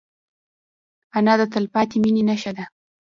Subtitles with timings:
[1.17, 2.65] انا د تلپاتې مینې نښه ده